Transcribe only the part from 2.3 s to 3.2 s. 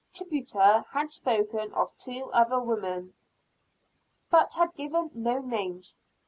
other women,